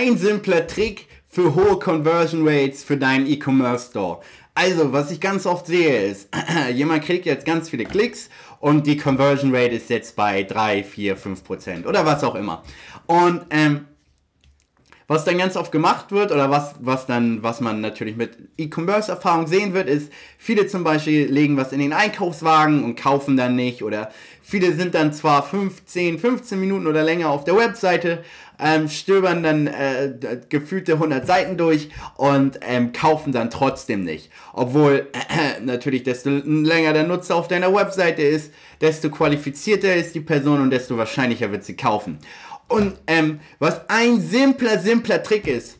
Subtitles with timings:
[0.00, 4.20] Ein simpler Trick für hohe Conversion Rates für deinen E-Commerce Store.
[4.54, 6.28] Also, was ich ganz oft sehe, ist,
[6.72, 8.30] jemand kriegt jetzt ganz viele Klicks
[8.60, 12.62] und die Conversion Rate ist jetzt bei 3, 4, 5 Prozent oder was auch immer.
[13.06, 13.86] Und ähm,
[15.08, 19.46] was dann ganz oft gemacht wird oder was, was dann, was man natürlich mit E-Commerce-Erfahrung
[19.46, 23.82] sehen wird, ist, viele zum Beispiel legen was in den Einkaufswagen und kaufen dann nicht
[23.82, 24.10] oder
[24.42, 28.22] viele sind dann zwar 15, 15 Minuten oder länger auf der Webseite,
[28.60, 30.12] ähm, stöbern dann äh,
[30.50, 34.30] gefühlte 100 Seiten durch und ähm, kaufen dann trotzdem nicht.
[34.52, 38.52] Obwohl äh, natürlich desto länger der Nutzer auf deiner Webseite ist,
[38.82, 42.18] desto qualifizierter ist die Person und desto wahrscheinlicher wird sie kaufen.
[42.68, 45.78] Und ähm, was ein simpler, simpler Trick ist,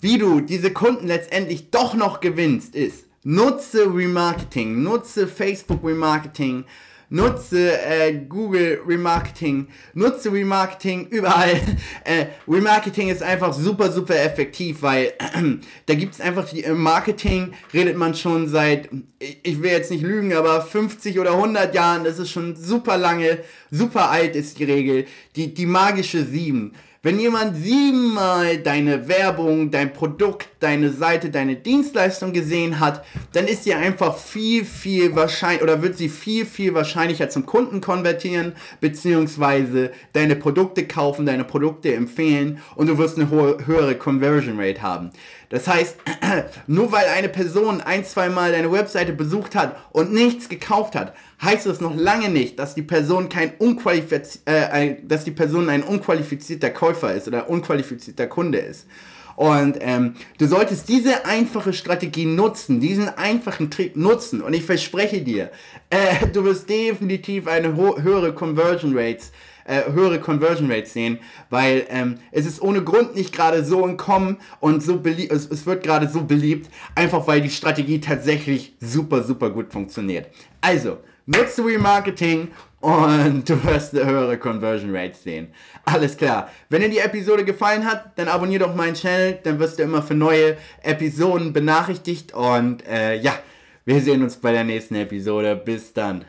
[0.00, 6.64] wie du diese Kunden letztendlich doch noch gewinnst, ist, nutze Remarketing, nutze Facebook Remarketing,
[7.10, 11.60] nutze äh, Google Remarketing, nutze Remarketing überall.
[12.04, 15.12] Äh, Remarketing ist einfach super, super effektiv, weil
[15.86, 20.02] da gibt es einfach die, im Marketing redet man schon seit, ich will jetzt nicht
[20.02, 23.38] lügen, aber 50 oder 100 Jahren, das ist schon super lange,
[23.70, 26.72] super alt ist die Regel, die, die magische 7.
[27.02, 33.64] Wenn jemand siebenmal deine Werbung, dein Produkt, deine Seite, deine Dienstleistung gesehen hat, dann ist
[33.64, 39.90] sie einfach viel, viel wahrscheinlich oder wird sie viel, viel wahrscheinlicher zum Kunden konvertieren, beziehungsweise
[40.12, 45.10] deine Produkte kaufen, deine Produkte empfehlen und du wirst eine hohe, höhere Conversion Rate haben.
[45.48, 45.96] Das heißt,
[46.68, 51.14] nur weil eine Person ein, zwei Mal deine Webseite besucht hat und nichts gekauft hat,
[51.42, 55.82] heißt das noch lange nicht, dass die Person kein unqualifiz äh, dass die Person ein
[55.82, 58.86] unqualifizierter Käufer ist oder unqualifizierter Kunde ist.
[59.36, 64.42] Und ähm, du solltest diese einfache Strategie nutzen, diesen einfachen Trick nutzen.
[64.42, 65.50] Und ich verspreche dir,
[65.90, 69.32] äh, du wirst definitiv eine höhere Conversion Rates
[69.70, 73.96] äh, höhere Conversion Rates sehen, weil ähm, es ist ohne Grund nicht gerade so im
[73.96, 78.74] Kommen und so beliebt, es, es wird gerade so beliebt, einfach weil die Strategie tatsächlich
[78.80, 80.28] super, super gut funktioniert.
[80.60, 80.98] Also,
[81.30, 82.48] nutze Remarketing
[82.80, 85.48] und du wirst eine höhere Conversion Rates sehen.
[85.84, 86.50] Alles klar.
[86.68, 90.02] Wenn dir die Episode gefallen hat, dann abonniere doch meinen Channel, dann wirst du immer
[90.02, 93.38] für neue Episoden benachrichtigt und äh, ja,
[93.84, 95.56] wir sehen uns bei der nächsten Episode.
[95.56, 96.24] Bis dann.